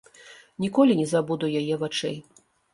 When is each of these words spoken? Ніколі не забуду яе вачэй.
Ніколі 0.65 0.95
не 1.01 1.05
забуду 1.13 1.53
яе 1.63 1.75
вачэй. 1.87 2.19